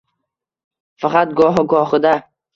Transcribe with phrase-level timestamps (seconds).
[1.05, 2.17] Faqat gohi goxida